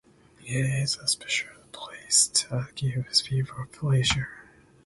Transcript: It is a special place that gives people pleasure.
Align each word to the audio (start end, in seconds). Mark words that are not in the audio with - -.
It 0.43 0.65
is 0.83 0.97
a 0.97 1.07
special 1.07 1.51
place 1.71 2.45
that 2.49 2.73
gives 2.73 3.21
people 3.21 3.63
pleasure. 3.71 4.49